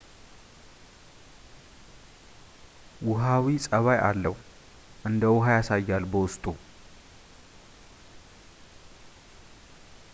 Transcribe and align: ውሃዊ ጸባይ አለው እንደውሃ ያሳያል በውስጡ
ውሃዊ 3.09 3.45
ጸባይ 3.65 3.99
አለው 4.09 4.35
እንደውሃ 5.09 5.45
ያሳያል 5.57 6.05
በውስጡ 6.13 6.43